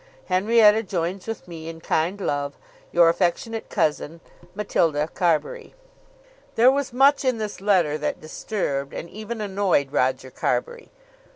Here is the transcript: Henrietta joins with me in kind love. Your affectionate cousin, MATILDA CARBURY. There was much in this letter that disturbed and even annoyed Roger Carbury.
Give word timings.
Henrietta 0.25 0.81
joins 0.81 1.27
with 1.27 1.47
me 1.47 1.69
in 1.69 1.79
kind 1.79 2.19
love. 2.19 2.57
Your 2.91 3.07
affectionate 3.07 3.69
cousin, 3.69 4.19
MATILDA 4.55 5.09
CARBURY. 5.13 5.75
There 6.55 6.71
was 6.71 6.91
much 6.91 7.23
in 7.23 7.37
this 7.37 7.61
letter 7.61 7.99
that 7.99 8.19
disturbed 8.19 8.93
and 8.95 9.07
even 9.11 9.41
annoyed 9.41 9.91
Roger 9.91 10.31
Carbury. 10.31 10.89